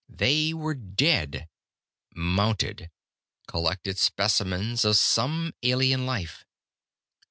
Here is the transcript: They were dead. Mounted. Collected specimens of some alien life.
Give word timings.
They 0.09 0.51
were 0.51 0.73
dead. 0.73 1.47
Mounted. 2.15 2.89
Collected 3.47 3.99
specimens 3.99 4.83
of 4.83 4.97
some 4.97 5.53
alien 5.61 6.07
life. 6.07 6.43